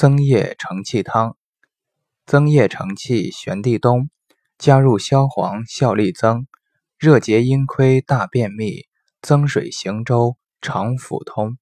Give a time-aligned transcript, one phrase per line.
[0.00, 1.36] 增液承气汤，
[2.24, 4.08] 增液承气，玄地冬，
[4.56, 6.46] 加入消黄，效力增，
[6.96, 8.86] 热结阴亏，大便秘，
[9.20, 11.58] 增水行舟，常腹通。